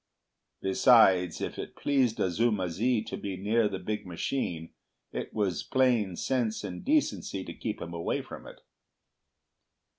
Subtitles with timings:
[0.63, 4.73] Besides, if it pleased Azuma zi to be near the big machine,
[5.11, 8.61] it was plain sense and decency to keep him away from it.